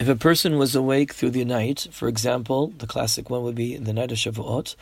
If 0.00 0.08
a 0.08 0.16
person 0.16 0.56
was 0.56 0.74
awake 0.74 1.12
through 1.12 1.32
the 1.32 1.44
night, 1.44 1.86
for 1.90 2.08
example, 2.08 2.68
the 2.68 2.86
classic 2.86 3.28
one 3.28 3.42
would 3.42 3.54
be 3.54 3.76
the 3.76 3.92
night 3.92 4.10
of 4.10 4.16
Shavuot, 4.16 4.74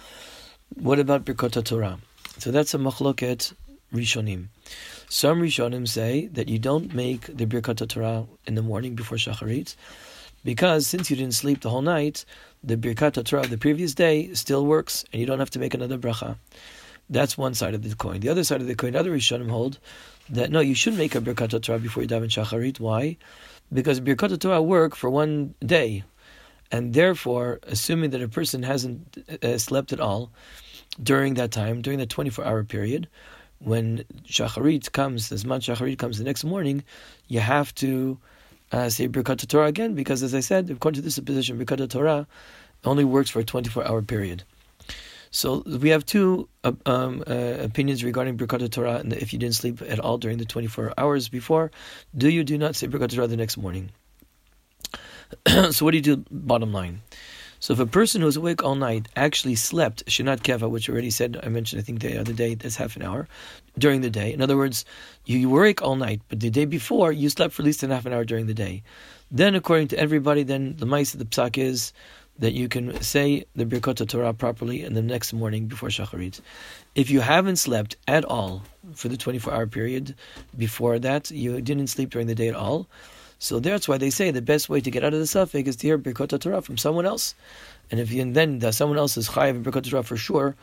what 0.77 1.01
about 1.01 1.25
Birkot 1.25 1.65
Torah? 1.65 1.99
So 2.39 2.53
that's 2.53 2.73
a 2.73 2.79
machloket 2.79 3.53
Rishonim. 3.93 4.47
Some 5.09 5.41
Rishonim 5.41 5.89
say 5.89 6.27
that 6.27 6.49
you 6.49 6.61
don't 6.61 6.95
make 6.95 7.37
the 7.37 7.47
Birkat 7.47 7.89
Torah 7.89 8.27
in 8.47 8.55
the 8.55 8.63
morning 8.63 8.95
before 8.95 9.19
Shacharit, 9.19 9.75
because 10.45 10.87
since 10.87 11.11
you 11.11 11.17
didn't 11.17 11.35
sleep 11.35 11.63
the 11.63 11.71
whole 11.71 11.83
night, 11.83 12.25
the 12.63 12.77
Birkat 12.77 13.25
Torah 13.25 13.43
of 13.43 13.51
the 13.51 13.59
previous 13.59 13.95
day 13.95 14.33
still 14.35 14.65
works, 14.67 15.05
and 15.13 15.19
you 15.19 15.27
don't 15.27 15.41
have 15.41 15.51
to 15.51 15.59
make 15.59 15.75
another 15.75 15.99
bracha. 15.99 16.37
That's 17.11 17.37
one 17.37 17.55
side 17.55 17.75
of 17.75 17.83
the 17.83 17.97
coin. 17.97 18.21
The 18.21 18.29
other 18.29 18.45
side 18.45 18.61
of 18.61 18.69
the 18.69 18.77
coin, 18.77 18.95
other 18.95 19.11
Rishonim 19.11 19.51
hold 19.51 19.81
that 20.31 20.53
no, 20.53 20.61
you 20.61 20.77
should 20.77 20.97
make 20.97 21.17
a 21.17 21.21
Birkat 21.21 21.61
Torah 21.61 21.81
before 21.81 22.05
you 22.05 22.09
daven 22.09 22.29
Shacharit. 22.29 22.79
Why? 22.79 23.17
Because 23.73 24.01
Birkat 24.01 24.39
Torah 24.41 24.63
work 24.63 24.97
for 24.97 25.11
one 25.11 25.55
day, 25.65 26.05
and 26.71 26.95
therefore, 26.95 27.61
assuming 27.65 28.11
that 28.11 28.23
a 28.23 28.29
person 28.29 28.63
hasn't 28.63 29.19
uh, 29.43 29.59
slept 29.59 29.93
at 29.93 30.01
all 30.01 30.31
during 31.03 31.35
that 31.35 31.51
time, 31.51 31.83
during 31.83 31.99
the 31.99 32.07
24 32.07 32.45
hour 32.45 32.65
period, 32.65 33.09
when 33.61 34.05
Shacharit 34.25 34.93
comes, 34.93 35.33
as 35.33 35.45
Zman 35.45 35.61
Shacharit 35.61 35.99
comes 35.99 36.19
the 36.19 36.25
next 36.25 36.45
morning, 36.45 36.85
you 37.27 37.41
have 37.41 37.75
to 37.77 38.19
uh, 38.73 38.89
say 38.89 39.09
Birkat 39.09 39.47
Torah 39.49 39.67
again, 39.67 39.95
because 39.95 40.23
as 40.23 40.35
I 40.35 40.41
said, 40.41 40.71
according 40.71 41.01
to 41.01 41.05
this 41.05 41.19
position, 41.19 41.59
Birkat 41.59 41.89
Torah 41.91 42.27
only 42.85 43.05
works 43.05 43.31
for 43.31 43.41
a 43.41 43.45
24 43.45 43.87
hour 43.87 44.03
period. 44.03 44.45
So 45.31 45.63
we 45.67 45.91
have 45.91 46.07
two 46.07 46.49
uh, 46.65 46.73
um, 46.87 47.23
uh, 47.27 47.33
opinions 47.61 48.03
regarding 48.03 48.37
Birkat 48.37 48.71
Torah, 48.71 48.97
and 48.97 49.13
if 49.13 49.33
you 49.33 49.39
didn't 49.39 49.55
sleep 49.55 49.83
at 49.83 50.01
all 50.01 50.19
during 50.19 50.39
the 50.39 50.45
24 50.45 50.95
hours 50.97 51.29
before, 51.29 51.71
do 52.17 52.29
you 52.29 52.45
do 52.45 52.57
not 52.57 52.77
say 52.77 52.87
Birkat 52.87 53.15
Torah 53.15 53.27
the 53.27 53.37
next 53.37 53.57
morning? 53.57 53.91
so 55.71 55.85
what 55.85 55.91
do 55.91 55.99
you 55.99 56.03
do? 56.03 56.25
Bottom 56.31 56.73
line. 56.73 57.03
So 57.61 57.73
if 57.73 57.81
a 57.81 57.87
person 57.87 58.23
who's 58.23 58.37
awake 58.37 58.63
all 58.63 58.77
night 58.77 59.09
actually 59.17 59.57
slept 59.57 60.07
shinat 60.07 60.43
keva, 60.43 60.71
which 60.71 60.89
already 60.89 61.11
said, 61.11 61.41
I 61.43 61.49
mentioned 61.49 61.81
I 61.81 61.83
think 61.83 62.01
the 62.01 62.19
other 62.19 62.33
day, 62.33 62.55
that's 62.55 62.77
half 62.77 62.95
an 62.95 63.03
hour 63.03 63.27
during 63.77 64.01
the 64.01 64.11
day. 64.11 64.33
In 64.33 64.41
other 64.41 64.57
words, 64.57 64.85
you, 65.25 65.51
were 65.51 65.63
awake 65.63 65.83
all 65.83 65.97
night, 65.97 66.23
but 66.29 66.39
the 66.39 66.51
day 66.51 66.67
before 66.67 67.11
you 67.11 67.29
slept 67.29 67.55
for 67.55 67.63
at 67.63 67.67
least 67.67 67.81
half 67.81 68.07
an 68.07 68.13
hour 68.13 68.25
during 68.25 68.47
the 68.47 68.55
day. 68.55 68.85
Then, 69.31 69.57
according 69.57 69.89
to 69.89 69.99
everybody, 69.99 70.45
then 70.45 70.77
the 70.79 70.87
mice 70.87 71.15
of 71.15 71.19
the 71.19 71.27
psak 71.27 71.59
is 71.59 71.93
that 72.39 72.53
you 72.53 72.69
can 72.69 73.01
say 73.03 73.45
the 73.57 73.65
Birkot 73.65 74.07
Torah 74.09 74.33
properly 74.33 74.83
in 74.85 74.95
the 74.95 75.03
next 75.03 75.33
morning 75.33 75.67
before 75.67 75.89
Shacharit. 75.89 76.41
If 76.95 77.11
you 77.11 77.21
haven't 77.21 77.57
slept 77.57 77.97
at 78.07 78.25
all 78.25 78.63
for 78.95 79.09
the 79.09 79.17
24 79.17 79.53
hour 79.53 79.67
period 79.67 80.15
before 80.57 80.99
that, 81.01 81.31
you 81.31 81.61
didn't 81.61 81.89
sleep 81.89 82.11
during 82.11 82.29
the 82.29 82.35
day 82.35 82.49
at 82.49 82.55
all, 82.55 82.89
so 83.41 83.61
that's 83.61 83.87
why 83.87 83.99
they 83.99 84.11
say 84.11 84.31
the 84.31 84.43
best 84.43 84.69
way 84.69 84.81
to 84.81 84.91
get 84.91 85.05
out 85.05 85.15
of 85.15 85.21
the 85.21 85.27
safek 85.27 85.67
is 85.69 85.77
to 85.77 85.87
hear 85.87 85.99
Birkot 85.99 86.41
Torah 86.41 86.61
from 86.61 86.77
someone 86.77 87.07
else. 87.07 87.35
And 87.91 88.01
if 88.01 88.11
you, 88.11 88.21
and 88.21 88.35
then 88.35 88.59
the, 88.59 88.73
someone 88.73 88.99
else 88.99 89.17
is 89.17 89.29
chayiv 89.29 89.63
Birkot 89.63 89.89
Torah 89.89 90.03
for 90.03 90.17
sure, 90.17 90.57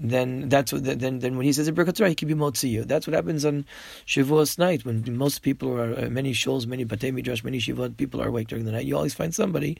then 0.00 0.48
that's 0.48 0.72
what, 0.72 0.84
then 0.84 1.18
then 1.18 1.36
when 1.36 1.44
he 1.44 1.52
says 1.52 1.66
a 1.68 1.72
Birkot 1.72 1.96
Torah, 1.96 2.08
he 2.08 2.14
can 2.14 2.28
be 2.28 2.34
motzi 2.34 2.70
you. 2.70 2.84
That's 2.84 3.06
what 3.06 3.14
happens 3.14 3.44
on 3.44 3.66
Shavuos 4.06 4.58
night 4.58 4.84
when 4.84 5.04
most 5.16 5.42
people 5.42 5.72
are 5.72 6.06
uh, 6.06 6.08
many 6.08 6.32
shuls, 6.32 6.66
many 6.66 6.84
batei 6.84 7.12
midrash, 7.12 7.42
many 7.42 7.58
shivot 7.58 7.96
people 7.96 8.22
are 8.22 8.28
awake 8.28 8.48
during 8.48 8.64
the 8.64 8.72
night. 8.72 8.86
You 8.86 8.96
always 8.96 9.14
find 9.14 9.34
somebody 9.34 9.76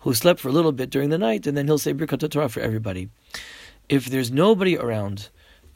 who 0.00 0.14
slept 0.14 0.40
for 0.40 0.48
a 0.48 0.52
little 0.52 0.72
bit 0.72 0.90
during 0.90 1.10
the 1.10 1.18
night, 1.18 1.46
and 1.46 1.56
then 1.56 1.66
he'll 1.66 1.78
say 1.78 1.92
Birkot 1.92 2.30
Torah 2.30 2.48
for 2.48 2.60
everybody. 2.60 3.10
If 3.88 4.06
there's 4.06 4.30
nobody 4.30 4.76
around 4.76 5.28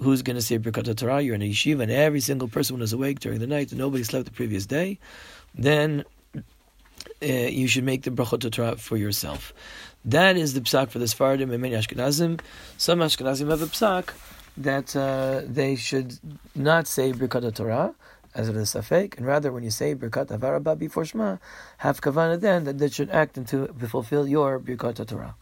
who's 0.03 0.23
going 0.23 0.37
to 0.37 0.43
say 0.43 0.59
Birkat 0.59 0.97
Torah, 0.97 1.21
you're 1.21 1.35
in 1.35 1.43
a 1.43 1.51
yeshiva, 1.51 1.83
and 1.83 1.91
every 1.91 2.21
single 2.21 2.49
person 2.49 2.79
was 2.79 2.93
awake 2.93 3.21
during 3.21 3.39
the 3.39 3.47
night, 3.47 3.71
and 3.71 3.79
nobody 3.79 4.03
slept 4.03 4.27
the 4.27 4.33
previous 4.33 4.67
day, 4.67 4.99
then 5.55 6.05
uh, 7.23 7.27
you 7.27 7.69
should 7.69 7.85
make 7.85 8.03
the 8.03 8.11
brachot 8.11 8.51
Torah 8.51 8.77
for 8.77 8.97
yourself. 8.97 9.53
That 10.05 10.37
is 10.37 10.55
the 10.55 10.61
psak 10.61 10.91
for 10.91 10.99
the 10.99 11.05
Sfaradim 11.07 11.53
and 11.53 11.63
many 11.63 11.75
Ashkenazim. 11.75 12.41
Some 12.77 12.99
Ashkenazim 12.99 13.49
have 13.51 13.63
a 13.63 13.67
psak 13.67 14.15
that 14.57 14.95
uh, 14.97 15.43
they 15.47 15.77
should 15.77 16.19
not 16.55 16.87
say 16.87 17.13
Birkat 17.13 17.55
Torah 17.55 17.95
as 18.35 18.49
it 18.49 18.57
is 18.57 18.73
safek, 18.75 19.17
and 19.17 19.27
rather 19.27 19.53
when 19.53 19.63
you 19.63 19.71
say 19.71 19.95
Birkat 19.95 20.29
Ahavah 20.29 20.53
Rabbah 20.53 20.75
before 20.75 21.05
Shema, 21.05 21.37
have 21.79 22.01
kavanah 22.01 22.41
then 22.41 22.65
that 22.65 22.79
that 22.79 22.93
should 22.93 23.11
act 23.11 23.37
into 23.37 23.69
fulfill 23.89 24.27
your 24.27 24.59
Birkat 24.59 25.07
Torah. 25.07 25.35